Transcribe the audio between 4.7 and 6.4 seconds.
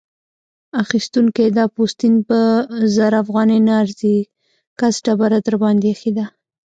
کس ډبره درباندې اېښې ده.